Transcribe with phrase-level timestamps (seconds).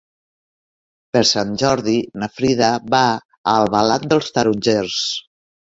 [1.17, 5.03] Per Sant Jordi na Frida va a Albalat dels Tarongers.